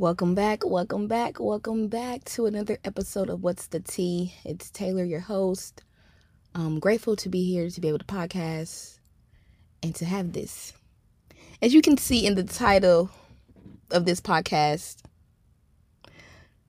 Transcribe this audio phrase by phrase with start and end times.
[0.00, 4.32] Welcome back, welcome back, welcome back to another episode of What's the Tea.
[4.44, 5.82] It's Taylor, your host.
[6.54, 9.00] I'm grateful to be here to be able to podcast
[9.82, 10.72] and to have this.
[11.60, 13.10] As you can see in the title
[13.90, 15.02] of this podcast,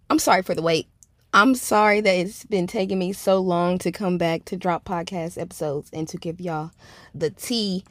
[0.10, 0.88] I'm sorry for the wait.
[1.32, 5.40] I'm sorry that it's been taking me so long to come back to drop podcast
[5.40, 6.72] episodes and to give y'all
[7.14, 7.84] the tea.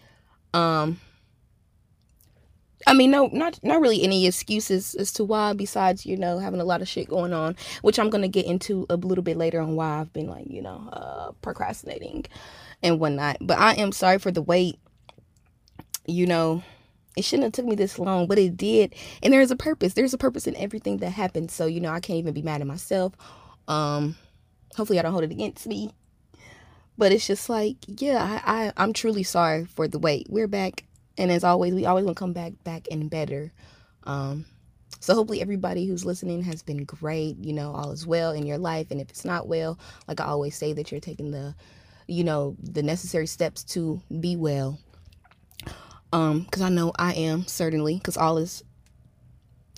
[0.52, 0.98] Um,
[2.88, 6.58] I mean, no, not not really any excuses as to why, besides you know having
[6.60, 9.60] a lot of shit going on, which I'm gonna get into a little bit later
[9.60, 12.24] on why I've been like you know uh, procrastinating
[12.82, 13.36] and whatnot.
[13.42, 14.78] But I am sorry for the wait.
[16.06, 16.62] You know,
[17.14, 19.92] it shouldn't have took me this long, but it did, and there's a purpose.
[19.92, 21.52] There's a purpose in everything that happens.
[21.52, 23.12] So you know, I can't even be mad at myself.
[23.68, 24.16] Um,
[24.76, 25.92] hopefully, I don't hold it against me.
[26.96, 30.26] But it's just like, yeah, I, I I'm truly sorry for the wait.
[30.30, 30.84] We're back
[31.18, 33.52] and as always we always want to come back back and better.
[34.04, 34.46] Um
[35.00, 38.58] so hopefully everybody who's listening has been great you know all is well in your
[38.58, 41.54] life and if it's not well like i always say that you're taking the
[42.06, 44.78] you know the necessary steps to be well.
[46.12, 48.64] Um because i know i am certainly because all is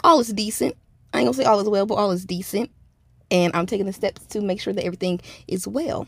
[0.02, 0.76] all is decent.
[1.12, 2.70] I ain't gonna say all is well but all is decent.
[3.32, 6.06] And i'm taking the steps to make sure that everything is well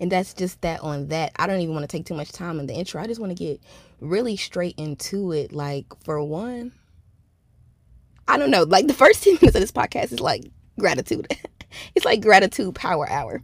[0.00, 1.32] and that's just that on that.
[1.36, 3.02] I don't even want to take too much time in the intro.
[3.02, 3.60] I just want to get
[4.00, 5.52] really straight into it.
[5.52, 6.72] Like, for one,
[8.26, 8.62] I don't know.
[8.62, 11.28] Like, the first 10 minutes of this podcast is like gratitude.
[11.94, 13.42] it's like gratitude power hour.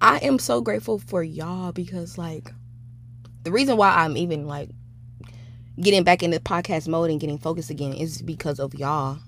[0.00, 2.50] I am so grateful for y'all because, like,
[3.42, 4.70] the reason why I'm even like
[5.80, 9.18] getting back into podcast mode and getting focused again is because of y'all.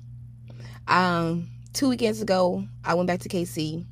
[0.89, 3.85] Um, two weekends ago, I went back to KC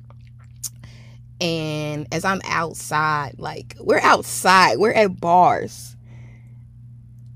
[1.41, 5.95] and as I'm outside, like we're outside, we're at bars.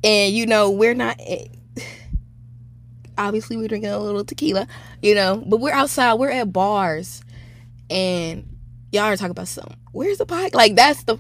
[0.04, 1.20] And you know, we're not
[3.18, 4.68] obviously we're drinking a little tequila,
[5.02, 7.24] you know, but we're outside, we're at bars.
[7.90, 8.58] And
[8.92, 10.54] y'all are talking about some where's the bike?
[10.54, 11.18] Like that's the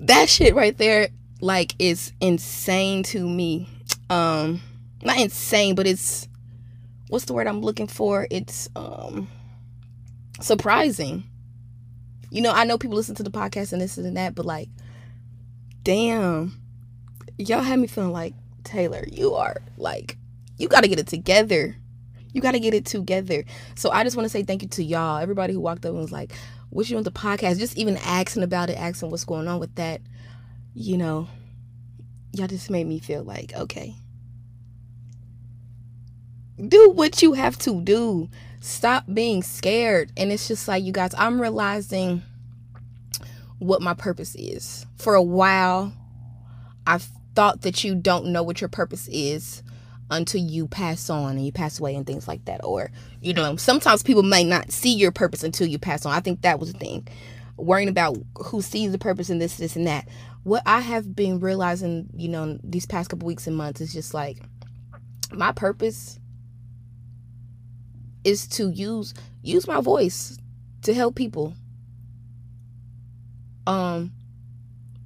[0.00, 1.08] that shit right there
[1.40, 3.68] like is insane to me.
[4.10, 4.60] Um
[5.02, 6.28] not insane, but it's
[7.08, 8.28] what's the word I'm looking for?
[8.30, 9.28] It's um
[10.40, 11.24] surprising
[12.30, 14.68] you know, I know people listen to the podcast and this and that, but like,
[15.82, 16.60] damn,
[17.38, 20.16] y'all had me feeling like Taylor, you are like,
[20.58, 21.76] you got to get it together.
[22.32, 23.44] You got to get it together.
[23.76, 26.00] So I just want to say thank you to y'all, everybody who walked up and
[26.00, 26.34] was like,
[26.68, 29.74] "What you on the podcast?" Just even asking about it, asking what's going on with
[29.76, 30.02] that.
[30.74, 31.28] You know,
[32.32, 33.94] y'all just made me feel like, okay,
[36.68, 38.28] do what you have to do
[38.66, 40.12] stop being scared.
[40.16, 42.22] And it's just like you guys i'm realizing
[43.58, 44.86] what my purpose is.
[44.96, 45.92] For a while
[46.86, 49.62] i've thought that you don't know what your purpose is
[50.10, 52.64] until you pass on and you pass away and things like that.
[52.64, 52.90] Or
[53.20, 56.12] you know sometimes people may not see your purpose until you pass on.
[56.12, 57.06] I think that was the thing.
[57.56, 60.08] Worrying about who sees the purpose in this this and that.
[60.42, 64.14] What i have been realizing you know these past couple weeks and months is just
[64.14, 64.38] like
[65.32, 66.18] my purpose
[68.26, 70.36] is to use use my voice
[70.82, 71.54] to help people.
[73.66, 74.12] Um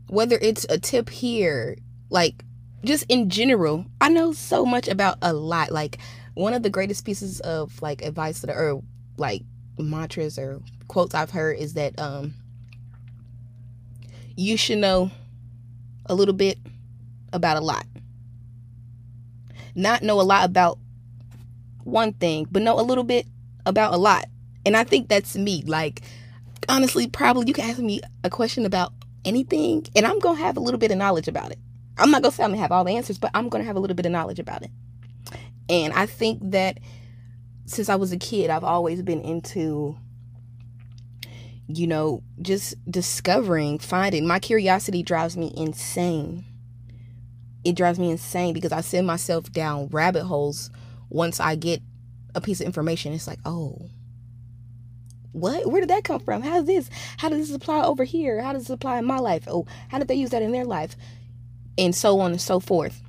[0.08, 1.76] whether it's a tip here,
[2.08, 2.44] like
[2.84, 5.70] just in general, I know so much about a lot.
[5.70, 5.98] Like
[6.34, 8.82] one of the greatest pieces of like advice that or
[9.16, 9.42] like
[9.78, 12.34] mantras or quotes I've heard is that um
[14.36, 15.10] you should know
[16.06, 16.58] a little bit
[17.32, 17.86] about a lot.
[19.74, 20.79] Not know a lot about
[21.84, 23.26] one thing, but know a little bit
[23.66, 24.26] about a lot.
[24.66, 25.62] And I think that's me.
[25.66, 26.02] Like,
[26.68, 28.92] honestly, probably you can ask me a question about
[29.24, 31.58] anything, and I'm going to have a little bit of knowledge about it.
[31.98, 33.62] I'm not going to say I'm going to have all the answers, but I'm going
[33.62, 34.70] to have a little bit of knowledge about it.
[35.68, 36.78] And I think that
[37.66, 39.96] since I was a kid, I've always been into,
[41.68, 44.26] you know, just discovering, finding.
[44.26, 46.44] My curiosity drives me insane.
[47.62, 50.70] It drives me insane because I send myself down rabbit holes
[51.10, 51.82] once I get
[52.34, 53.90] a piece of information, it's like, oh,
[55.32, 55.70] what?
[55.70, 56.42] Where did that come from?
[56.42, 56.88] How's this?
[57.18, 58.40] How does this apply over here?
[58.40, 59.44] How does this apply in my life?
[59.46, 60.96] Oh, how did they use that in their life?
[61.78, 63.00] And so on and so forth.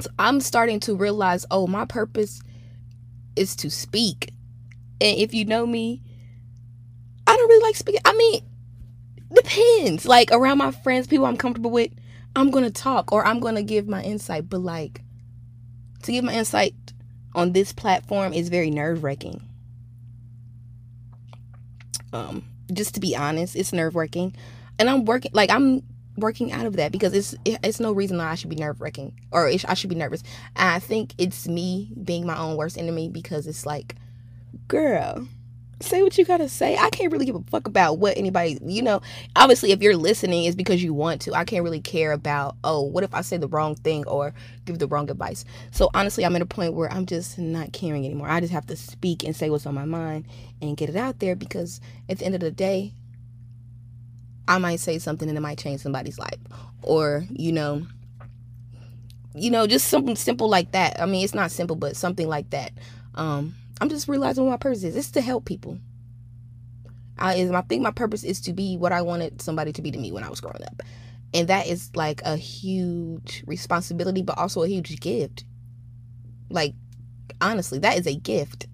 [0.00, 2.42] So I'm starting to realize, oh, my purpose
[3.36, 4.30] is to speak.
[5.00, 6.02] And if you know me,
[7.26, 8.00] I don't really like speaking.
[8.04, 8.42] I mean,
[9.32, 10.06] depends.
[10.06, 11.92] Like around my friends, people I'm comfortable with,
[12.36, 14.48] I'm going to talk or I'm going to give my insight.
[14.48, 15.02] But like,
[16.02, 16.74] to give my insight
[17.34, 19.42] on this platform is very nerve wracking.
[22.12, 24.34] Um, just to be honest, it's nerve wracking.
[24.78, 25.82] And I'm working like I'm
[26.16, 29.18] working out of that because it's it's no reason that I should be nerve wracking
[29.32, 30.22] or I should be nervous.
[30.56, 33.96] I think it's me being my own worst enemy because it's like,
[34.68, 35.26] girl,
[35.84, 36.76] say what you gotta say.
[36.76, 39.00] I can't really give a fuck about what anybody, you know.
[39.36, 41.34] Obviously, if you're listening, it's because you want to.
[41.34, 44.34] I can't really care about, oh, what if I say the wrong thing or
[44.64, 45.44] give the wrong advice.
[45.70, 48.28] So honestly, I'm at a point where I'm just not caring anymore.
[48.28, 50.26] I just have to speak and say what's on my mind
[50.60, 52.94] and get it out there because at the end of the day,
[54.46, 56.38] I might say something and it might change somebody's life.
[56.82, 57.86] Or, you know,
[59.34, 61.00] you know, just something simple like that.
[61.00, 62.72] I mean, it's not simple, but something like that.
[63.14, 64.96] Um, I'm just realizing what my purpose is.
[64.96, 65.78] It's to help people.
[67.18, 69.90] I is I think my purpose is to be what I wanted somebody to be
[69.90, 70.82] to me when I was growing up.
[71.32, 75.44] And that is like a huge responsibility, but also a huge gift.
[76.48, 76.74] Like,
[77.40, 78.66] honestly, that is a gift.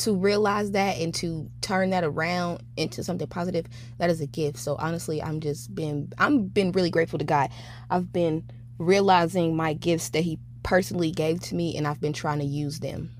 [0.00, 3.66] To realize that and to turn that around into something positive,
[3.96, 4.58] that is a gift.
[4.58, 7.50] So honestly, I'm just been I'm been really grateful to God.
[7.88, 8.44] I've been
[8.78, 12.80] realizing my gifts that He personally gave to me and I've been trying to use
[12.80, 13.15] them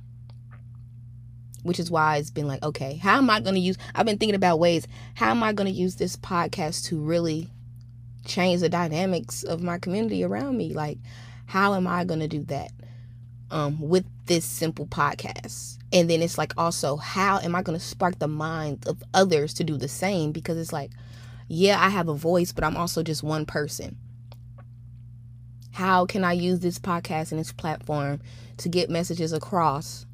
[1.66, 3.76] which is why it's been like, okay, how am I going to use?
[3.94, 7.50] I've been thinking about ways, how am I going to use this podcast to really
[8.24, 10.72] change the dynamics of my community around me?
[10.72, 10.98] Like,
[11.46, 12.70] how am I going to do that
[13.50, 15.78] um, with this simple podcast?
[15.92, 19.54] And then it's like, also, how am I going to spark the minds of others
[19.54, 20.32] to do the same?
[20.32, 20.90] Because it's like,
[21.48, 23.96] yeah, I have a voice, but I'm also just one person.
[25.72, 28.20] How can I use this podcast and this platform
[28.56, 30.06] to get messages across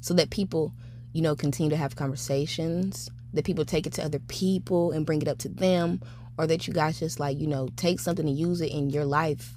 [0.00, 0.72] so that people
[1.12, 5.22] you know, continue to have conversations, that people take it to other people and bring
[5.22, 6.00] it up to them,
[6.38, 9.04] or that you guys just like, you know, take something and use it in your
[9.04, 9.56] life.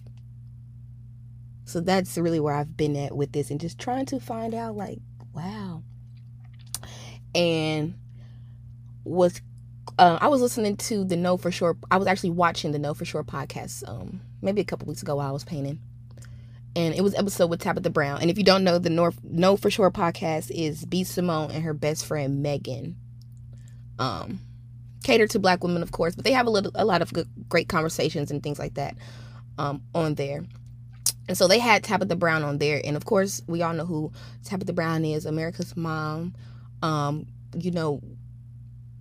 [1.65, 4.75] So that's really where I've been at with this and just trying to find out,
[4.75, 4.99] like,
[5.33, 5.83] wow.
[7.33, 7.93] And
[9.03, 9.41] was
[9.97, 11.77] uh, I was listening to the Know for Sure.
[11.89, 15.15] I was actually watching the Know for Sure podcast um, maybe a couple weeks ago
[15.15, 15.79] while I was painting
[16.75, 18.21] and it was episode with Tabitha Brown.
[18.21, 21.63] And if you don't know, the North Know for Sure podcast is B Simone and
[21.63, 22.95] her best friend Megan.
[23.99, 24.39] Um,
[25.03, 27.27] cater to black women, of course, but they have a little, a lot of good,
[27.49, 28.95] great conversations and things like that
[29.57, 30.45] um, on there.
[31.27, 34.11] And so they had Tabitha Brown on there, and of course, we all know who
[34.43, 36.35] Tabitha Brown is, America's mom.
[36.81, 37.27] Um,
[37.57, 38.01] you know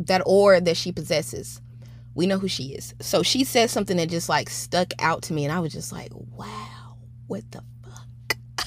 [0.01, 1.61] that aura that she possesses.
[2.15, 2.95] We know who she is.
[3.01, 5.93] So she said something that just like stuck out to me, and I was just
[5.93, 6.80] like, wow
[7.31, 8.37] what the fuck?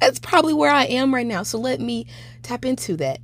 [0.00, 1.42] That's probably where I am right now.
[1.42, 2.06] So let me
[2.42, 3.18] tap into that.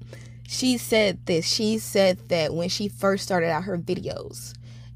[0.49, 1.47] She said this.
[1.47, 4.55] She said that when she first started out her videos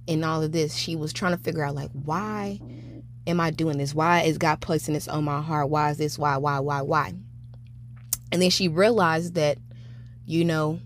[0.08, 2.60] and all of this, she was trying to figure out, like, why
[3.28, 3.94] am I doing this?
[3.94, 5.70] Why is God placing this on my heart?
[5.70, 6.18] Why is this?
[6.18, 7.14] Why, why, why, why?
[8.32, 9.58] And then she realized that,
[10.26, 10.80] you know,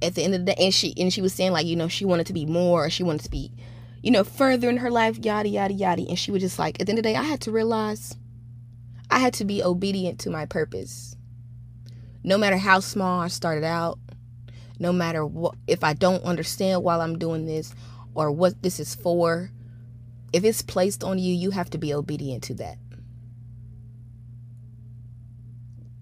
[0.00, 1.88] at the end of the day, and she and she was saying like, you know,
[1.88, 3.52] she wanted to be more, or she wanted to be
[4.02, 6.06] you know, further in her life, yada, yada, yada.
[6.08, 8.16] And she was just like, at the end of the day, I had to realize
[9.10, 11.16] I had to be obedient to my purpose.
[12.22, 13.98] No matter how small I started out,
[14.78, 17.74] no matter what, if I don't understand why I'm doing this
[18.14, 19.50] or what this is for,
[20.32, 22.78] if it's placed on you, you have to be obedient to that.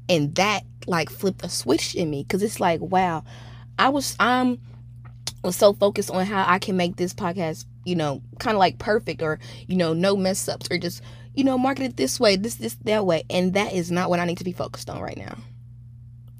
[0.09, 3.25] And that like flipped a switch in me because it's like, wow,
[3.79, 4.61] I was, I'm,
[5.43, 8.79] was so focused on how I can make this podcast you know, kind of like
[8.79, 11.03] perfect or, you know, no mess ups or just,
[11.35, 13.25] you know, market it this way, this, this, that way.
[13.31, 15.39] And that is not what I need to be focused on right now.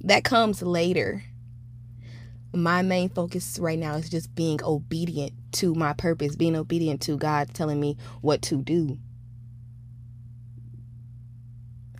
[0.01, 1.23] That comes later.
[2.53, 7.17] My main focus right now is just being obedient to my purpose, being obedient to
[7.17, 8.97] God telling me what to do.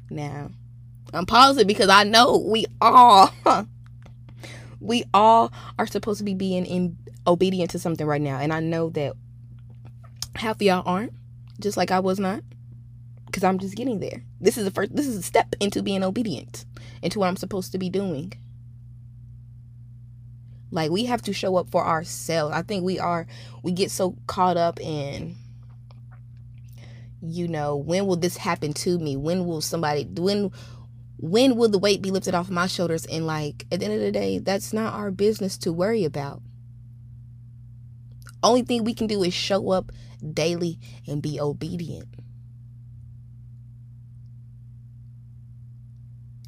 [0.09, 0.49] Now,
[1.13, 3.31] I'm pausing because I know we all
[4.79, 8.59] we all are supposed to be being in obedient to something right now and i
[8.59, 9.13] know that
[10.39, 11.13] half of y'all aren't,
[11.59, 12.41] just like I was not,
[13.25, 14.23] because I'm just getting there.
[14.39, 14.95] This is the first.
[14.95, 16.65] This is a step into being obedient,
[17.01, 18.33] into what I'm supposed to be doing.
[20.71, 22.55] Like we have to show up for ourselves.
[22.55, 23.27] I think we are.
[23.63, 25.35] We get so caught up in
[27.21, 30.51] you know when will this happen to me when will somebody when
[31.17, 33.99] when will the weight be lifted off my shoulders and like at the end of
[33.99, 36.41] the day that's not our business to worry about
[38.43, 39.91] only thing we can do is show up
[40.33, 42.07] daily and be obedient.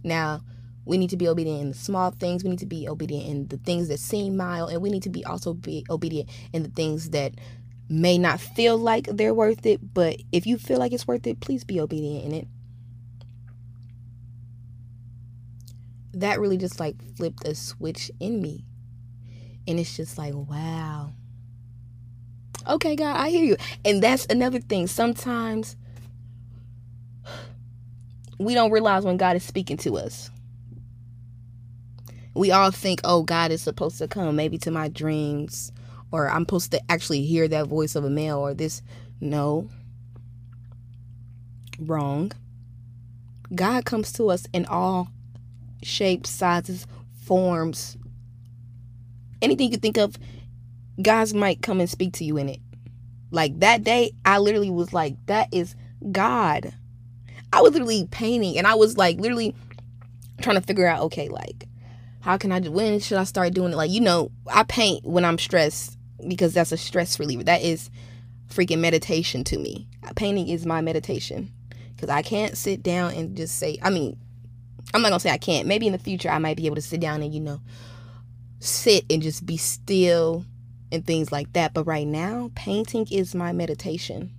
[0.04, 0.42] Now,
[0.86, 2.44] we need to be obedient in the small things.
[2.44, 5.10] We need to be obedient in the things that seem mild, and we need to
[5.10, 7.34] be also be obedient in the things that
[7.88, 9.94] may not feel like they're worth it.
[9.94, 12.48] But if you feel like it's worth it, please be obedient in it.
[16.14, 18.66] That really just like flipped a switch in me.
[19.68, 21.14] And it's just like, wow.
[22.68, 23.58] Okay, God, I hear you.
[23.84, 24.88] And that's another thing.
[24.88, 25.76] Sometimes
[28.38, 30.30] we don't realize when God is speaking to us.
[32.34, 35.72] We all think, oh, God is supposed to come maybe to my dreams,
[36.12, 38.82] or I'm supposed to actually hear that voice of a male, or this.
[39.20, 39.70] No.
[41.80, 42.32] Wrong.
[43.54, 45.10] God comes to us in all
[45.84, 46.88] shapes, sizes,
[47.24, 47.98] forms.
[49.42, 50.16] Anything you think of,
[51.04, 52.60] God's might come and speak to you in it.
[53.32, 55.76] Like that day, I literally was like, that is
[56.12, 56.74] God.
[57.54, 59.56] I was literally painting and I was like literally
[60.42, 61.68] trying to figure out, okay, like,
[62.22, 63.76] how can I do when should I start doing it?
[63.76, 67.44] Like, you know, I paint when I'm stressed because that's a stress reliever.
[67.44, 67.90] That is
[68.50, 69.88] freaking meditation to me.
[70.16, 71.52] Painting is my meditation.
[71.96, 74.18] Because I can't sit down and just say, I mean,
[74.94, 75.68] I'm not gonna say I can't.
[75.68, 77.62] Maybe in the future I might be able to sit down and, you know,
[78.60, 80.46] sit and just be still
[80.92, 81.74] and things like that.
[81.74, 84.32] But right now, painting is my meditation.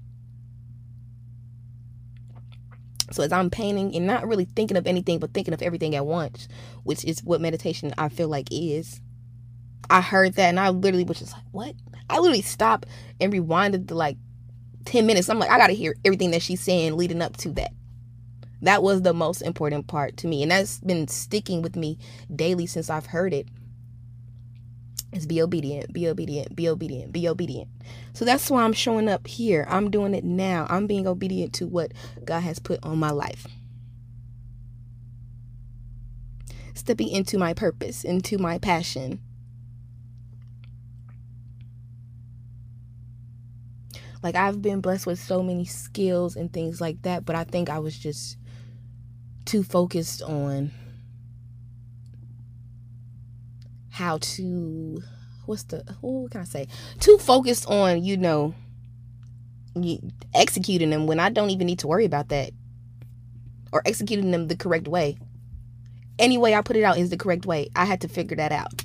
[3.13, 6.07] So as I'm painting and not really thinking of anything but thinking of everything at
[6.07, 6.49] once,
[6.83, 9.01] which is what meditation I feel like is.
[9.91, 11.75] I heard that and I literally was just like, what?
[12.09, 12.89] I literally stopped
[13.21, 14.17] and rewinded to like
[14.87, 15.29] 10 minutes.
[15.29, 17.73] I'm like, I gotta hear everything that she's saying leading up to that.
[18.63, 20.43] That was the most important part to me.
[20.43, 21.99] And that's been sticking with me
[22.35, 23.49] daily since I've heard it
[25.13, 27.69] is be obedient, be obedient, be obedient, be obedient.
[28.15, 29.67] So that's why I'm showing up here.
[29.69, 30.67] I'm doing it now.
[30.71, 31.93] I'm being obedient to what
[32.25, 33.47] God has put on my life.
[36.75, 39.21] Stepping into my purpose, into my passion.
[44.23, 47.69] Like I've been blessed with so many skills and things like that, but I think
[47.69, 48.39] I was just
[49.45, 50.71] too focused on
[53.93, 55.03] how to
[55.45, 56.67] what's the what can I say?
[56.99, 58.55] Too focused on, you know,
[60.35, 62.53] executing them when I don't even need to worry about that.
[63.71, 65.19] Or executing them the correct way.
[66.19, 67.69] Any way I put it out is the correct way.
[67.77, 68.85] I had to figure that out.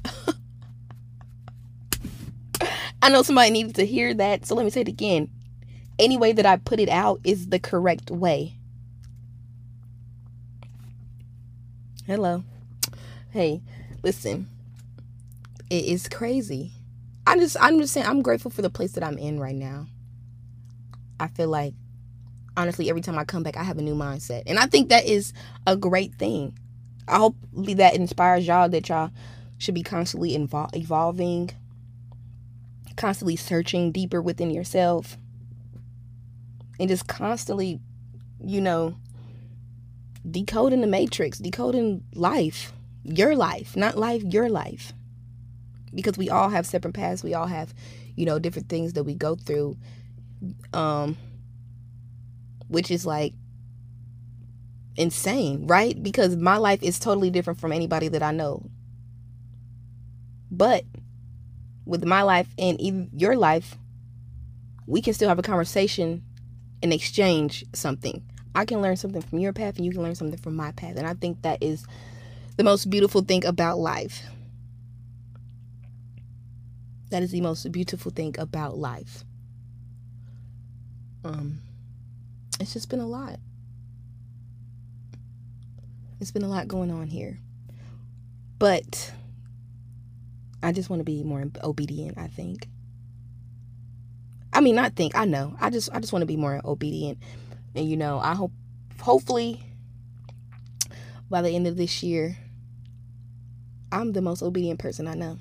[3.02, 5.30] I know somebody needed to hear that, so let me say it again.
[6.00, 8.56] Any way that I put it out is the correct way.
[12.06, 12.44] Hello.
[13.32, 13.62] Hey,
[14.04, 14.50] listen
[15.70, 16.72] it is crazy.
[17.26, 19.88] I just I'm just saying I'm grateful for the place that I'm in right now.
[21.20, 21.74] I feel like
[22.56, 24.44] honestly every time I come back I have a new mindset.
[24.48, 25.34] And I think that is
[25.66, 26.58] a great thing.
[27.08, 29.12] I hope that inspires y'all that y'all
[29.58, 31.50] should be constantly invol- evolving,
[32.96, 35.18] constantly searching deeper within yourself,
[36.80, 37.80] and just constantly,
[38.44, 38.96] you know,
[40.30, 42.72] decoding the matrix, decoding life,
[43.04, 44.94] your life, not life, your life
[45.94, 47.74] because we all have separate paths we all have
[48.16, 49.78] you know different things that we go through
[50.74, 51.18] um
[52.68, 53.34] which is like
[54.98, 56.02] insane right?
[56.02, 58.64] Because my life is totally different from anybody that i know.
[60.50, 60.86] But
[61.86, 63.78] with my life and even your life
[64.86, 66.24] we can still have a conversation
[66.82, 68.24] and exchange something.
[68.56, 70.96] I can learn something from your path and you can learn something from my path
[70.98, 71.86] and i think that is
[72.56, 74.24] the most beautiful thing about life
[77.10, 79.24] that is the most beautiful thing about life.
[81.24, 81.60] Um,
[82.60, 83.40] it's just been a lot.
[86.20, 87.40] It's been a lot going on here.
[88.60, 89.14] But
[90.64, 92.68] I just want to be more obedient, I think.
[94.52, 95.56] I mean, not think, I know.
[95.60, 97.20] I just I just want to be more obedient.
[97.76, 98.52] And you know, I hope
[99.00, 99.64] hopefully
[101.30, 102.38] by the end of this year
[103.92, 105.38] I'm the most obedient person I know.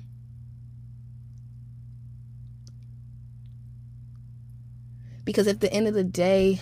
[5.27, 6.61] Because at the end of the day,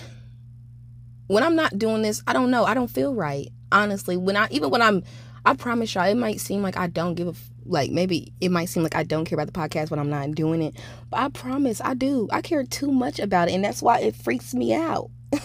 [1.27, 2.65] when I'm not doing this, I don't know.
[2.65, 3.49] I don't feel right.
[3.71, 5.03] Honestly, when I even when I'm
[5.45, 8.65] I promise y'all, it might seem like I don't give a like maybe it might
[8.65, 10.77] seem like I don't care about the podcast when I'm not doing it.
[11.11, 12.27] But I promise I do.
[12.31, 15.11] I care too much about it, and that's why it freaks me out.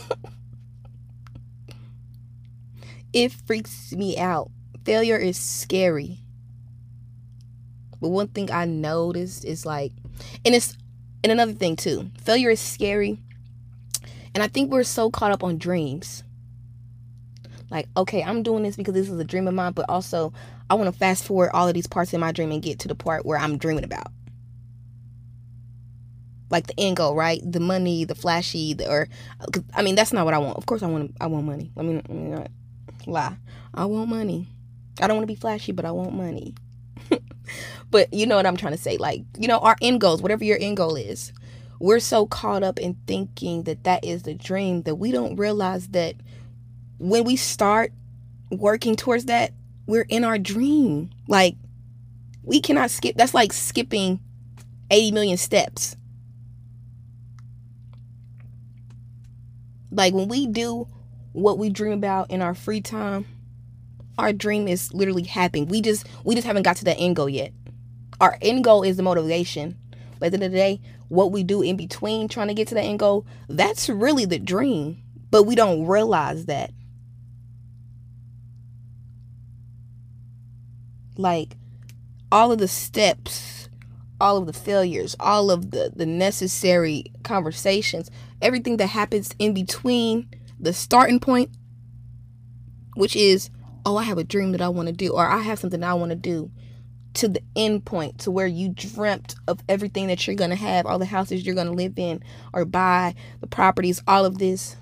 [3.13, 4.51] it freaks me out.
[4.87, 6.21] Failure is scary.
[8.01, 9.93] But one thing I noticed is like
[10.43, 10.79] and it's
[11.23, 13.19] and another thing too, failure is scary.
[14.35, 16.23] And I think we're so caught up on dreams.
[17.71, 20.33] Like, okay, I'm doing this because this is a dream of mine, but also
[20.69, 22.89] I want to fast forward all of these parts in my dream and get to
[22.89, 24.09] the part where I'm dreaming about.
[26.49, 27.41] Like the end goal, right?
[27.45, 29.09] The money, the flashy, the, or
[29.75, 30.59] I mean, that's not what I want.
[30.59, 31.71] Of course, I want I want money.
[31.77, 32.51] I mean, let me not
[33.07, 33.37] lie.
[33.73, 34.49] I want money.
[35.01, 36.55] I don't want to be flashy, but I want money.
[37.91, 38.97] But you know what I'm trying to say.
[38.97, 41.33] Like, you know, our end goals, whatever your end goal is,
[41.79, 45.89] we're so caught up in thinking that that is the dream that we don't realize
[45.89, 46.15] that
[46.99, 47.93] when we start
[48.51, 49.53] working towards that,
[49.87, 51.11] we're in our dream.
[51.27, 51.57] Like,
[52.43, 53.17] we cannot skip.
[53.17, 54.21] That's like skipping
[54.91, 55.97] 80 million steps.
[59.91, 60.87] Like, when we do
[61.33, 63.25] what we dream about in our free time,
[64.19, 65.67] our dream is literally happening.
[65.67, 67.53] We just we just haven't got to that end goal yet.
[68.21, 69.77] Our end goal is the motivation.
[70.19, 72.69] But at the end of the day, what we do in between trying to get
[72.69, 75.03] to that end goal, that's really the dream.
[75.31, 76.73] But we don't realize that.
[81.17, 81.57] Like
[82.31, 83.69] all of the steps,
[84.21, 88.11] all of the failures, all of the, the necessary conversations,
[88.43, 91.51] everything that happens in between the starting point,
[92.95, 93.51] which is,
[93.87, 95.95] oh, I have a dream that I want to do, or I have something I
[95.95, 96.51] want to do,
[97.15, 100.87] to the end point, to where you dreamt of everything that you're going to have,
[100.87, 104.77] all the houses you're going to live in or buy, the properties, all of this.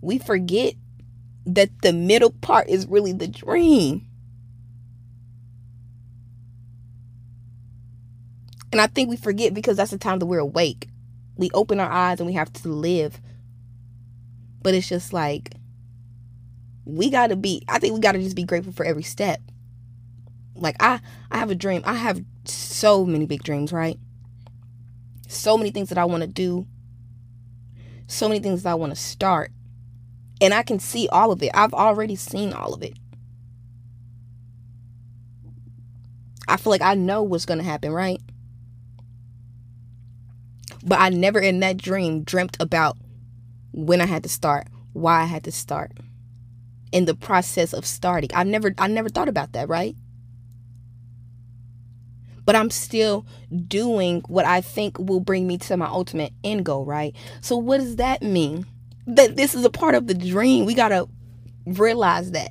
[0.00, 0.74] We forget
[1.46, 4.06] that the middle part is really the dream.
[8.70, 10.88] And I think we forget because that's the time that we're awake.
[11.36, 13.20] We open our eyes and we have to live.
[14.62, 15.54] But it's just like,
[16.84, 19.40] we got to be, I think we got to just be grateful for every step.
[20.54, 21.82] Like, I, I have a dream.
[21.84, 23.98] I have so many big dreams, right?
[25.28, 26.66] So many things that I want to do.
[28.06, 29.50] So many things that I want to start.
[30.40, 31.50] And I can see all of it.
[31.54, 32.98] I've already seen all of it.
[36.48, 38.20] I feel like I know what's going to happen, right?
[40.84, 42.96] But I never in that dream dreamt about
[43.72, 45.92] when I had to start, why I had to start,
[46.92, 48.30] in the process of starting.
[48.34, 49.96] I never I never thought about that, right?
[52.44, 53.26] But I'm still
[53.68, 57.14] doing what I think will bring me to my ultimate end goal, right?
[57.40, 58.66] So what does that mean?
[59.06, 60.64] that this is a part of the dream.
[60.64, 61.08] We got to
[61.66, 62.50] realize that.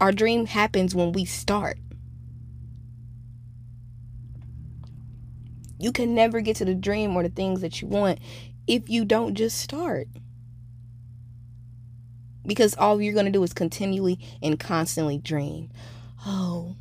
[0.00, 1.78] Our dream happens when we start.
[5.78, 8.18] You can never get to the dream or the things that you want
[8.66, 10.08] if you don't just start.
[12.46, 15.70] Because all you're going to do is continually and constantly dream.
[16.24, 16.76] Oh,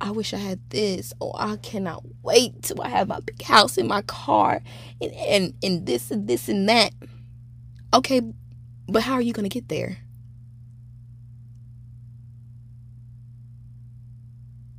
[0.00, 1.12] I wish I had this.
[1.20, 4.60] Oh, I cannot wait till I have my big house and my car
[5.00, 6.92] and, and, and this and this and that.
[7.94, 8.20] Okay,
[8.88, 9.98] but how are you going to get there?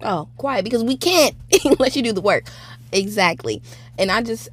[0.01, 2.45] Oh, quiet because we can't unless you do the work.
[2.91, 3.61] Exactly.
[3.97, 4.49] And I just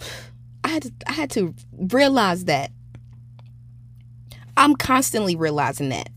[0.64, 2.70] I had to I had to realize that.
[4.64, 6.08] I'm constantly realizing that.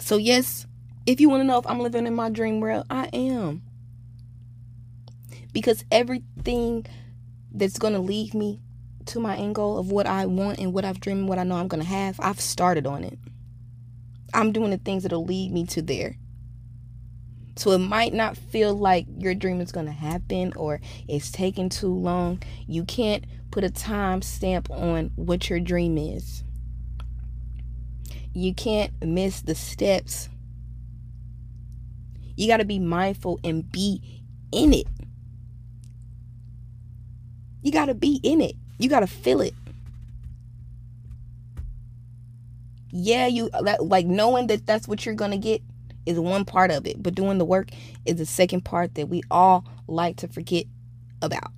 [0.00, 0.66] So, yes,
[1.06, 3.62] if you want to know if I'm living in my dream world, I am.
[5.52, 6.84] Because everything
[7.52, 8.60] that's going to lead me
[9.06, 11.54] to my end goal of what I want and what I've dreamed, what I know
[11.54, 13.16] I'm going to have, I've started on it.
[14.34, 16.16] I'm doing the things that'll lead me to there.
[17.60, 21.68] So it might not feel like your dream is going to happen or it's taking
[21.68, 22.42] too long.
[22.66, 26.42] You can't put a time stamp on what your dream is.
[28.32, 30.30] You can't miss the steps.
[32.34, 34.86] You got to be mindful and be in it.
[37.60, 38.56] You got to be in it.
[38.78, 39.52] You got to feel it.
[42.90, 45.60] Yeah, you like knowing that that's what you're going to get
[46.06, 47.70] is one part of it, but doing the work
[48.06, 50.64] is the second part that we all like to forget
[51.22, 51.52] about.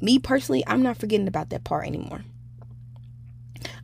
[0.00, 2.22] Me personally, I'm not forgetting about that part anymore.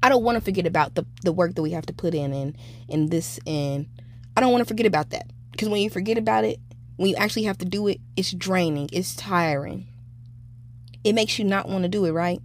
[0.02, 2.32] I don't want to forget about the the work that we have to put in
[2.32, 2.56] and
[2.88, 3.86] in this and
[4.36, 6.58] I don't want to forget about that because when you forget about it,
[6.96, 9.86] when you actually have to do it, it's draining, it's tiring.
[11.04, 12.40] It makes you not want to do it, right?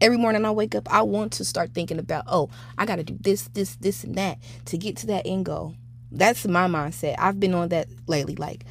[0.00, 3.04] Every morning I wake up, I want to start thinking about, oh, I got to
[3.04, 5.74] do this, this, this, and that to get to that end goal.
[6.12, 7.16] That's my mindset.
[7.18, 8.36] I've been on that lately.
[8.36, 8.64] Like,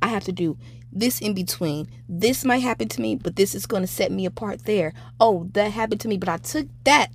[0.00, 0.56] I have to do
[0.92, 1.88] this in between.
[2.08, 4.94] This might happen to me, but this is going to set me apart there.
[5.20, 7.10] Oh, that happened to me, but I took that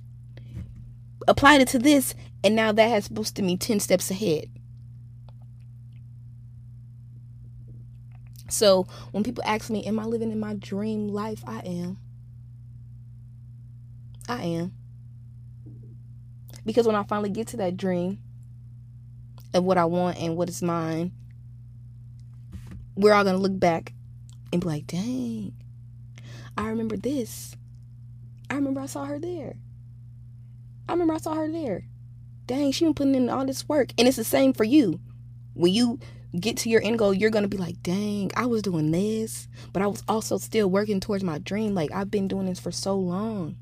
[1.28, 4.50] applied it to this, and now that has boosted me 10 steps ahead.
[8.48, 11.42] So when people ask me, Am I living in my dream life?
[11.46, 11.98] I am.
[14.28, 14.72] I am.
[16.64, 18.18] Because when I finally get to that dream
[19.52, 21.12] of what I want and what is mine,
[22.96, 23.92] we're all going to look back
[24.52, 25.52] and be like, Dang,
[26.56, 27.54] I remember this.
[28.48, 29.56] I remember I saw her there.
[30.88, 31.84] I remember I saw her there.
[32.46, 33.90] Dang, she been putting in all this work.
[33.98, 35.00] And it's the same for you.
[35.54, 35.98] When you
[36.38, 39.82] get to your end goal, you're gonna be like, dang, I was doing this, but
[39.82, 41.74] I was also still working towards my dream.
[41.74, 43.56] Like I've been doing this for so long.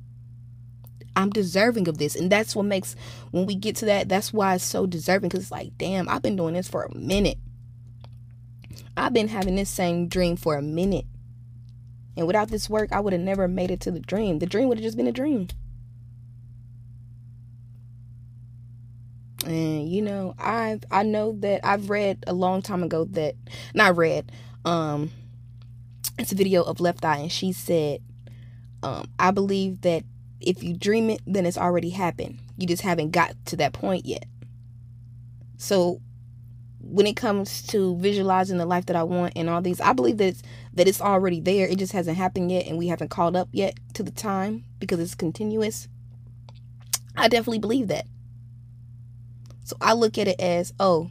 [1.14, 2.14] I'm deserving of this.
[2.14, 2.96] And that's what makes
[3.30, 5.30] when we get to that, that's why it's so deserving.
[5.30, 7.38] Cause it's like, damn, I've been doing this for a minute.
[8.96, 11.06] I've been having this same dream for a minute.
[12.16, 14.38] And without this work, I would have never made it to the dream.
[14.38, 15.48] The dream would have just been a dream.
[19.46, 23.34] And you know, I I know that I've read a long time ago that
[23.74, 24.30] not read,
[24.64, 25.10] um
[26.18, 28.02] it's a video of Left Eye and she said,
[28.82, 30.04] um, I believe that
[30.46, 32.38] if you dream it, then it's already happened.
[32.56, 34.24] You just haven't got to that point yet.
[35.56, 36.00] So
[36.80, 40.18] when it comes to visualizing the life that I want and all these, I believe
[40.18, 40.42] that it's,
[40.74, 41.66] that it's already there.
[41.66, 44.98] It just hasn't happened yet, and we haven't called up yet to the time because
[44.98, 45.88] it's continuous.
[47.16, 48.06] I definitely believe that.
[49.64, 51.10] So I look at it as, oh,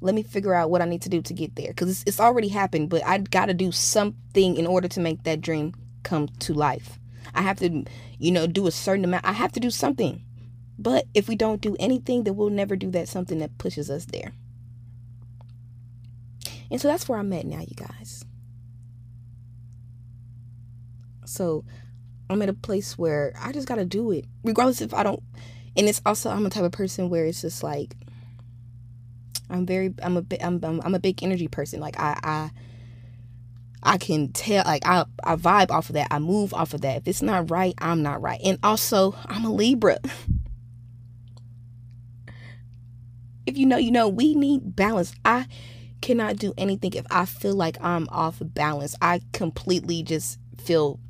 [0.00, 2.20] let me figure out what I need to do to get there because it's, it's
[2.20, 6.28] already happened, but I got to do something in order to make that dream come
[6.40, 6.98] to life.
[7.34, 7.84] I have to,
[8.18, 9.24] you know, do a certain amount.
[9.24, 10.24] I have to do something.
[10.78, 14.04] But if we don't do anything, then we'll never do that something that pushes us
[14.06, 14.32] there.
[16.70, 18.24] And so that's where I'm at now, you guys.
[21.24, 21.64] So
[22.30, 25.22] I'm at a place where I just got to do it, regardless if I don't.
[25.76, 27.94] And it's also, I'm a type of person where it's just like,
[29.50, 31.80] I'm very, I'm a I'm, I'm, I'm a big energy person.
[31.80, 32.50] Like I, I,
[33.82, 36.08] I can tell, like I, I vibe off of that.
[36.10, 36.98] I move off of that.
[36.98, 38.40] If it's not right, I'm not right.
[38.44, 39.98] And also, I'm a Libra.
[43.46, 45.14] if you know, you know, we need balance.
[45.24, 45.46] I
[46.00, 48.94] cannot do anything if I feel like I'm off balance.
[49.00, 51.00] I completely just feel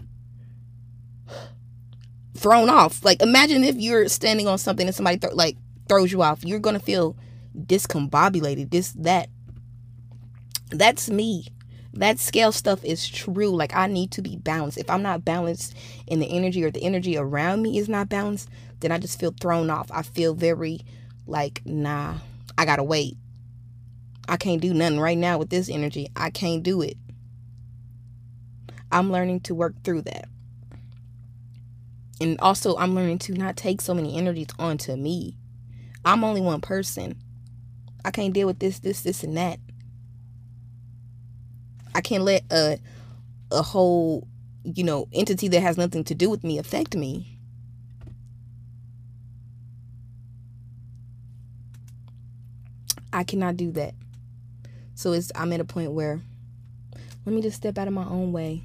[2.35, 3.05] thrown off.
[3.05, 5.57] Like imagine if you're standing on something and somebody th- like
[5.89, 6.45] throws you off.
[6.45, 7.17] You're gonna feel
[7.57, 8.71] discombobulated.
[8.71, 9.29] This that.
[10.71, 11.47] That's me.
[11.99, 13.49] That scale stuff is true.
[13.51, 14.79] Like I need to be balanced.
[14.79, 18.49] If I'm not balanced in the energy or the energy around me is not balanced,
[18.79, 19.91] then I just feel thrown off.
[19.93, 20.81] I feel very
[21.27, 22.15] like, nah,
[22.57, 23.17] I gotta wait.
[24.29, 26.09] I can't do nothing right now with this energy.
[26.15, 26.97] I can't do it.
[28.93, 30.29] I'm learning to work through that.
[32.21, 35.37] And also, I'm learning to not take so many energies onto me.
[36.05, 37.21] I'm only one person.
[38.05, 39.59] I can't deal with this, this, this, and that.
[41.95, 42.79] I can't let a
[43.51, 44.27] a whole,
[44.65, 47.39] you know, entity that has nothing to do with me affect me.
[53.13, 53.95] I cannot do that.
[54.95, 56.21] So it's I'm at a point where
[57.25, 58.63] let me just step out of my own way.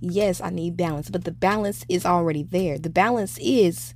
[0.00, 2.78] Yes, I need balance, but the balance is already there.
[2.78, 3.94] The balance is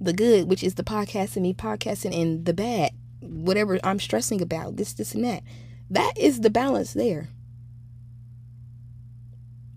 [0.00, 4.76] the good, which is the podcasting, me podcasting, and the bad, whatever I'm stressing about,
[4.76, 5.42] this, this, and that.
[5.90, 7.28] That is the balance there.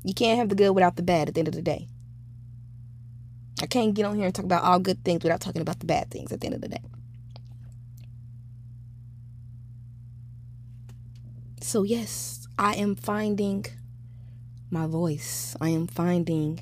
[0.04, 1.88] You can't have the good without the bad at the end of the day.
[3.62, 5.86] I can't get on here and talk about all good things without talking about the
[5.86, 6.82] bad things at the end of the day.
[11.62, 13.65] So, yes, I am finding
[14.71, 15.56] my voice.
[15.62, 16.62] I am finding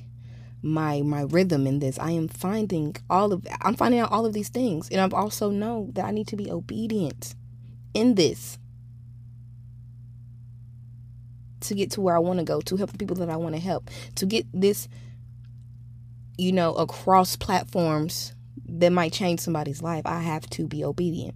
[0.62, 1.98] my my rhythm in this.
[1.98, 4.90] I am finding all of I'm finding out all of these things.
[4.90, 7.34] And I've also know that I need to be obedient
[7.94, 8.58] in this
[11.60, 13.54] to get to where I want to go, to help the people that I want
[13.54, 14.88] to help, to get this
[16.40, 18.32] you know, across platforms
[18.66, 20.06] that might change somebody's life.
[20.06, 21.34] I have to be obedient.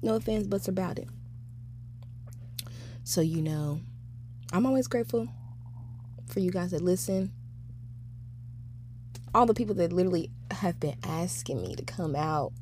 [0.00, 1.08] No offense, buts about it.
[3.02, 3.80] So, you know,
[4.52, 5.26] I'm always grateful
[6.28, 7.32] for you guys that listen.
[9.34, 12.52] All the people that literally have been asking me to come out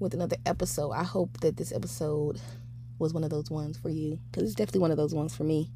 [0.00, 0.90] with another episode.
[0.92, 2.40] I hope that this episode
[2.98, 5.44] was one of those ones for you because it's definitely one of those ones for
[5.44, 5.70] me.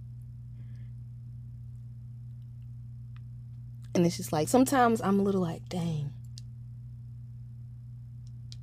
[3.95, 6.13] And it's just like sometimes I'm a little like, dang,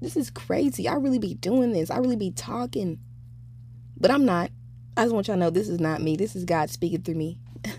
[0.02, 0.88] this is crazy.
[0.88, 1.89] I really be doing this.
[1.89, 3.00] I really be talking.
[3.97, 4.52] But I'm not.
[4.97, 6.17] I just want y'all to know this is not me.
[6.17, 7.39] This is God speaking through me.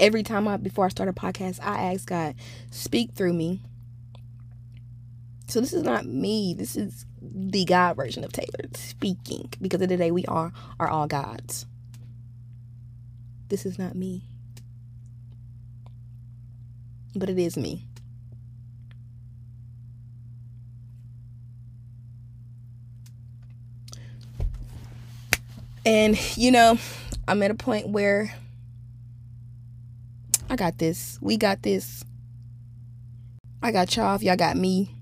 [0.00, 2.34] Every time I before I start a podcast, I ask God,
[2.70, 3.60] speak through me.
[5.48, 6.54] So this is not me.
[6.56, 9.52] This is the God version of Taylor speaking.
[9.60, 11.66] Because of the day we are are all gods.
[13.48, 14.22] This is not me.
[17.14, 17.86] But it is me.
[25.86, 26.78] And, you know,
[27.28, 28.34] I'm at a point where
[30.50, 31.16] I got this.
[31.22, 32.04] We got this.
[33.62, 34.95] I got y'all if y'all got me.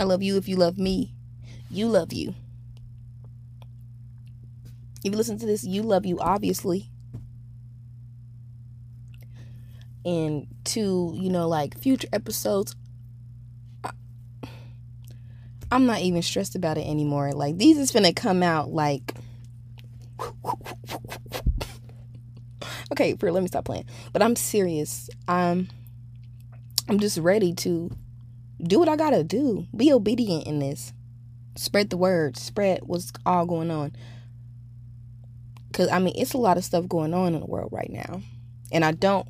[0.00, 1.12] I love you if you love me.
[1.70, 2.34] You love you.
[5.04, 6.88] If you listen to this, you love you, obviously.
[10.06, 12.74] And to, you know, like future episodes,
[13.84, 13.90] I,
[15.70, 17.32] I'm not even stressed about it anymore.
[17.32, 19.14] Like, these is gonna come out like.
[22.90, 23.84] okay, for let me stop playing.
[24.14, 25.10] But I'm serious.
[25.28, 25.68] I'm
[26.88, 27.90] I'm just ready to
[28.62, 29.66] do what I gotta do.
[29.74, 30.92] Be obedient in this.
[31.56, 32.36] Spread the word.
[32.36, 33.94] Spread what's all going on.
[35.72, 38.22] Cause I mean it's a lot of stuff going on in the world right now.
[38.72, 39.26] And I don't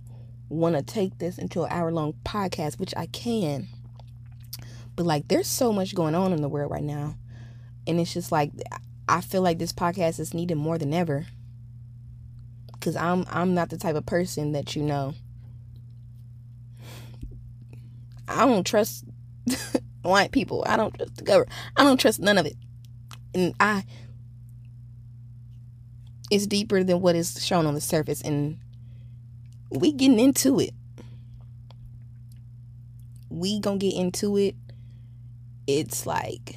[0.49, 3.69] want to take this into an hour long podcast, which I can.
[4.97, 7.17] But like there's so much going on in the world right now.
[7.87, 8.53] And it's just like
[9.09, 11.27] I feel like this podcast is needed more than ever.
[12.81, 15.15] Cause I'm I'm not the type of person that you know.
[18.27, 19.05] I don't trust
[20.03, 20.65] white people.
[20.67, 21.53] I don't trust the government.
[21.77, 22.57] I don't trust none of it.
[23.35, 23.85] And I
[26.31, 28.59] it's deeper than what is shown on the surface and
[29.71, 30.71] we getting into it.
[33.29, 34.55] We gonna get into it.
[35.67, 36.57] It's like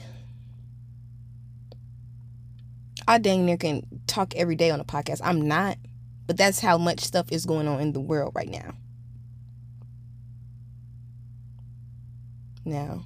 [3.08, 5.22] I dang near can talk every day on a podcast.
[5.24, 5.78] I'm not,
[6.26, 8.76] but that's how much stuff is going on in the world right now.
[12.66, 13.06] Now,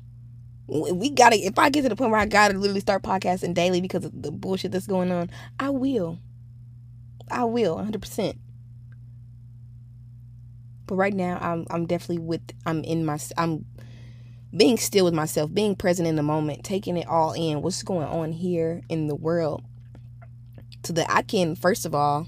[0.68, 1.38] we gotta.
[1.38, 4.22] If I get to the point where I gotta literally start podcasting daily because of
[4.22, 6.20] the bullshit that's going on, I will.
[7.32, 8.02] I will, 100.
[8.02, 8.38] percent
[10.88, 12.42] But right now, I'm I'm definitely with.
[12.66, 13.18] I'm in my.
[13.38, 13.66] I'm
[14.56, 17.62] being still with myself, being present in the moment, taking it all in.
[17.62, 19.64] What's going on here in the world,
[20.86, 22.28] so that I can first of all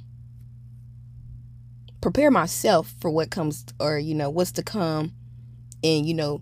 [2.02, 5.14] prepare myself for what comes or you know what's to come,
[5.84, 6.42] and you know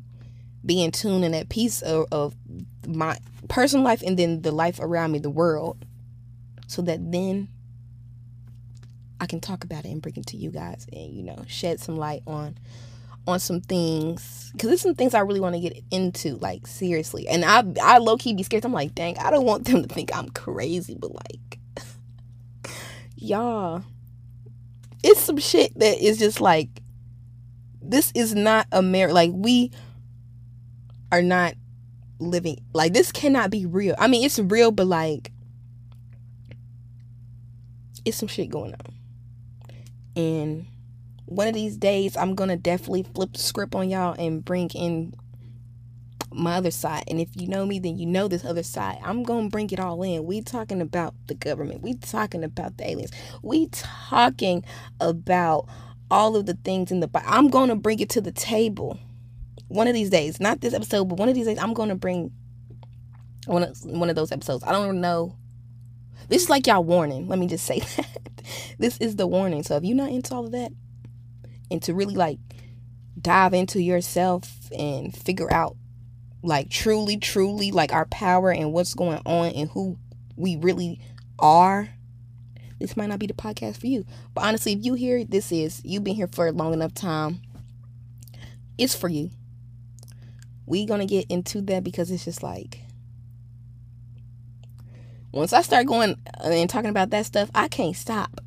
[0.67, 2.35] be in tune in that piece of, of
[2.85, 5.83] my personal life and then the life around me, the world,
[6.67, 7.47] so that then
[9.19, 11.79] I can talk about it and bring it to you guys and you know shed
[11.79, 12.57] some light on
[13.25, 14.51] on some things.
[14.51, 17.27] Because there's some things I really want to get into like seriously.
[17.27, 18.65] And I I low key be scared.
[18.65, 21.59] I'm like dang I don't want them to think I'm crazy but like
[23.15, 23.83] y'all
[25.03, 26.69] it's some shit that is just like
[27.81, 29.71] this is not America like we
[31.11, 31.53] are not
[32.19, 33.95] living like this cannot be real.
[33.97, 35.31] I mean, it's real, but like
[38.05, 38.93] it's some shit going on.
[40.15, 40.65] And
[41.25, 45.13] one of these days I'm gonna definitely flip the script on y'all and bring in
[46.31, 47.03] my other side.
[47.07, 48.97] And if you know me, then you know this other side.
[49.03, 50.25] I'm gonna bring it all in.
[50.25, 51.81] We talking about the government.
[51.81, 53.11] We talking about the aliens.
[53.41, 54.63] We talking
[54.99, 55.67] about
[56.09, 58.97] all of the things in the I'm gonna bring it to the table
[59.67, 61.95] one of these days, not this episode, but one of these days, I'm going to
[61.95, 62.31] bring
[63.45, 64.63] one of, one of those episodes.
[64.65, 65.35] I don't know.
[66.29, 67.27] This is like y'all warning.
[67.27, 68.19] Let me just say that.
[68.79, 69.63] this is the warning.
[69.63, 70.71] So if you're not into all of that,
[71.69, 72.39] and to really like
[73.19, 75.75] dive into yourself and figure out
[76.41, 79.97] like truly, truly like our power and what's going on and who
[80.37, 81.01] we really
[81.39, 81.89] are,
[82.79, 84.05] this might not be the podcast for you.
[84.33, 87.41] But honestly, if you hear this is you've been here for a long enough time,
[88.77, 89.31] it's for you
[90.67, 92.81] we gonna get into that because it's just like
[95.31, 98.41] once I start going and talking about that stuff, I can't stop.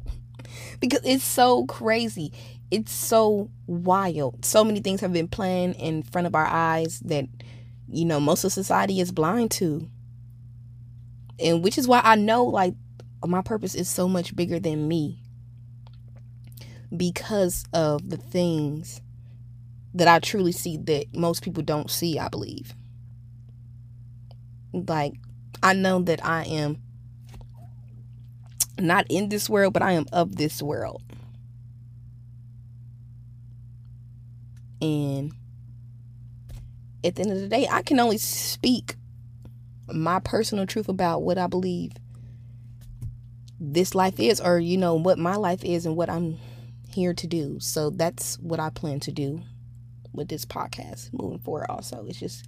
[0.80, 2.32] because it's so crazy.
[2.70, 4.44] It's so wild.
[4.44, 7.26] So many things have been playing in front of our eyes that,
[7.88, 9.88] you know, most of society is blind to.
[11.38, 12.74] And which is why I know, like,
[13.26, 15.18] my purpose is so much bigger than me
[16.94, 19.00] because of the things
[19.94, 22.74] that I truly see that most people don't see, I believe.
[24.72, 25.14] Like,
[25.62, 26.78] I know that I am
[28.78, 31.00] not in this world, but I am of this world.
[34.82, 35.32] And
[37.04, 38.96] at the end of the day, I can only speak
[39.92, 41.92] my personal truth about what I believe
[43.60, 46.36] this life is, or, you know, what my life is and what I'm
[46.88, 47.60] here to do.
[47.60, 49.42] So that's what I plan to do
[50.14, 52.04] with this podcast moving forward also.
[52.06, 52.46] It's just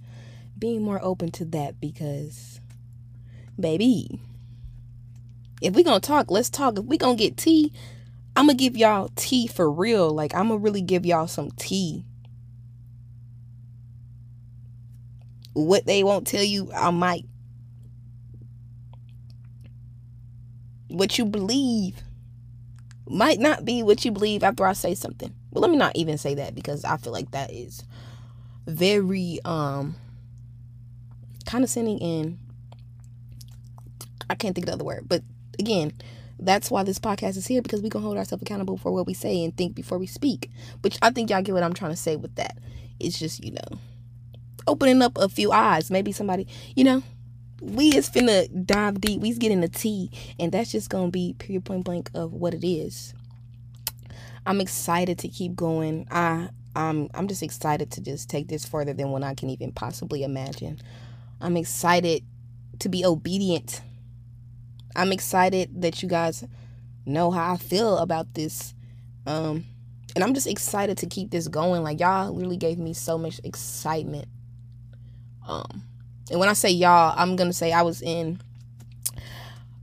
[0.57, 2.59] being more open to that because
[3.59, 4.19] baby
[5.61, 6.77] if we gonna talk let's talk.
[6.77, 7.71] If we gonna get tea
[8.35, 10.09] i'm gonna give y'all tea for real.
[10.11, 12.05] Like i'm gonna really give y'all some tea.
[15.53, 17.25] What they won't tell you i might.
[20.87, 22.01] What you believe
[23.09, 25.33] might not be what you believe after I say something.
[25.51, 27.83] Well, let me not even say that because I feel like that is
[28.65, 29.95] very um
[31.45, 32.37] condescending and
[34.29, 35.05] I can't think of the other word.
[35.07, 35.23] But
[35.57, 35.93] again,
[36.39, 39.13] that's why this podcast is here because we can hold ourselves accountable for what we
[39.13, 40.51] say and think before we speak.
[40.81, 42.57] Which I think y'all get what I'm trying to say with that.
[42.99, 43.79] It's just, you know,
[44.67, 45.89] opening up a few eyes.
[45.89, 47.03] Maybe somebody, you know,
[47.61, 49.21] we is finna dive deep.
[49.21, 52.67] We's getting the tea, and that's just gonna be pure point blank of what it
[52.67, 53.13] is.
[54.47, 56.07] I'm excited to keep going.
[56.09, 59.73] I I'm I'm just excited to just take this further than what I can even
[59.73, 60.79] possibly imagine.
[61.41, 62.23] I'm excited
[62.79, 63.81] to be obedient.
[64.95, 66.45] I'm excited that you guys
[67.05, 68.73] know how I feel about this.
[69.25, 69.65] Um
[70.15, 71.83] and I'm just excited to keep this going.
[71.83, 74.29] Like y'all literally gave me so much excitement.
[75.45, 75.83] Um
[76.31, 78.39] and when I say y'all, I'm gonna say I was in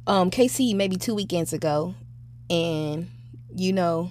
[0.07, 1.95] um KC maybe two weekends ago,
[2.49, 3.11] and
[3.55, 4.11] you know,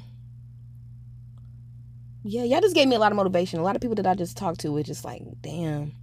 [2.24, 3.60] yeah, y'all just gave me a lot of motivation.
[3.60, 5.94] A lot of people that I just talked to were just like, damn,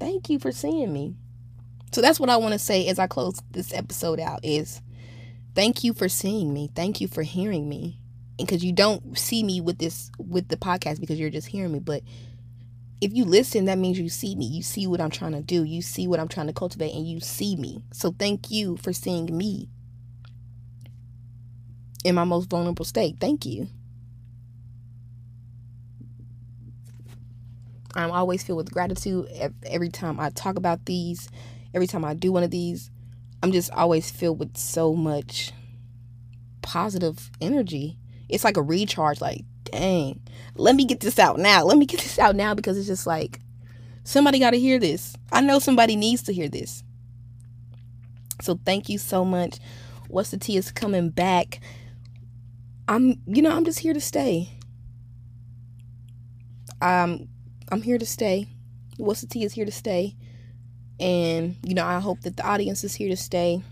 [0.00, 1.14] thank you for seeing me.
[1.92, 4.82] So that's what I want to say as I close this episode out is
[5.54, 6.68] thank you for seeing me.
[6.74, 8.00] Thank you for hearing me.
[8.38, 11.72] And because you don't see me with this with the podcast because you're just hearing
[11.72, 12.02] me, but
[13.00, 14.46] if you listen, that means you see me.
[14.46, 15.62] You see what I'm trying to do.
[15.62, 17.84] You see what I'm trying to cultivate, and you see me.
[17.92, 19.68] So thank you for seeing me
[22.04, 23.16] in my most vulnerable state.
[23.20, 23.68] Thank you.
[27.94, 29.28] I'm always filled with gratitude
[29.64, 31.28] every time I talk about these,
[31.74, 32.90] every time I do one of these.
[33.42, 35.52] I'm just always filled with so much
[36.62, 37.98] positive energy.
[38.28, 39.20] It's like a recharge.
[39.20, 40.20] Like, dang,
[40.54, 41.64] let me get this out now.
[41.64, 43.40] Let me get this out now because it's just like
[44.04, 45.16] somebody got to hear this.
[45.32, 46.82] I know somebody needs to hear this.
[48.42, 49.58] So thank you so much.
[50.08, 51.60] What's the Tea is coming back.
[52.86, 54.50] I'm, you know, I'm just here to stay.
[56.80, 57.28] Um,
[57.70, 58.48] I'm here to stay.
[58.96, 60.16] What's the Tea is here to stay.
[60.98, 63.62] And, you know, I hope that the audience is here to stay.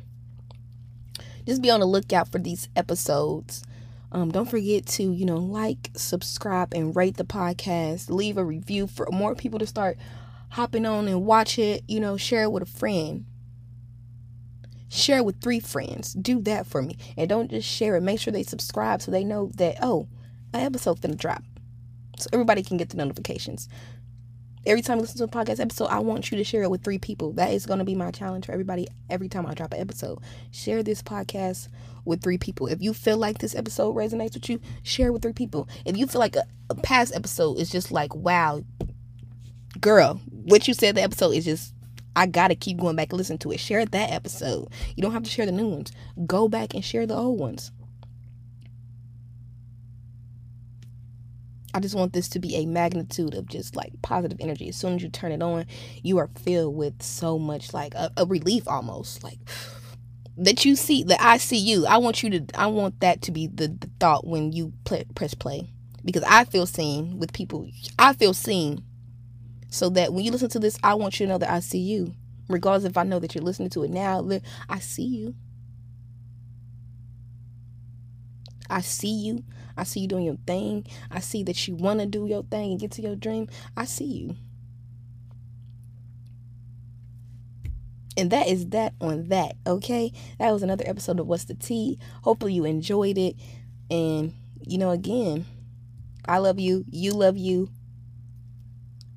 [1.47, 3.65] Just be on the lookout for these episodes.
[4.13, 8.11] Um, don't forget to, you know, like, subscribe, and rate the podcast.
[8.11, 9.97] Leave a review for more people to start
[10.51, 11.83] hopping on and watch it.
[11.89, 13.25] You know, share it with a friend.
[14.89, 16.13] Share it with three friends.
[16.13, 16.97] Do that for me.
[17.17, 18.03] And don't just share it.
[18.03, 20.07] Make sure they subscribe so they know that, oh,
[20.53, 21.43] an episode's gonna drop.
[22.19, 23.69] So everybody can get the notifications
[24.67, 26.83] every time you listen to a podcast episode, I want you to share it with
[26.83, 27.33] three people.
[27.33, 30.19] That is going to be my challenge for everybody every time I drop an episode.
[30.51, 31.69] Share this podcast
[32.05, 32.67] with three people.
[32.67, 35.69] If you feel like this episode resonates with you, share with three people.
[35.85, 38.63] If you feel like a, a past episode is just like, wow,
[39.81, 41.73] girl, what you said the episode is just
[42.17, 43.61] I gotta keep going back and listen to it.
[43.61, 44.69] Share that episode.
[44.97, 45.93] You don't have to share the new ones.
[46.27, 47.71] Go back and share the old ones.
[51.77, 54.71] I just want this to be a magnitude of just like positive energy.
[54.71, 55.67] As soon as you turn it on,
[56.03, 59.39] you are filled with so much like a, a relief almost like
[60.39, 61.85] that you see that I see you.
[61.85, 65.05] I want you to I want that to be the, the thought when you play,
[65.15, 65.69] press play
[66.03, 67.69] because I feel seen with people.
[67.99, 68.83] I feel seen
[69.69, 71.81] so that when you listen to this, I want you to know that I see
[71.81, 72.15] you.
[72.49, 74.27] Regardless if I know that you're listening to it now,
[74.67, 75.35] I see you.
[78.71, 79.45] I see you.
[79.77, 80.87] I see you doing your thing.
[81.11, 83.49] I see that you want to do your thing and get to your dream.
[83.77, 84.37] I see you.
[88.19, 90.11] And that is that on that, okay?
[90.39, 91.99] That was another episode of What's the Tea.
[92.23, 93.37] Hopefully you enjoyed it.
[93.91, 94.33] And,
[94.67, 95.45] you know, again,
[96.27, 96.85] I love you.
[96.91, 97.69] You love you.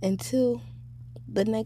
[0.01, 0.61] Until
[1.27, 1.57] the next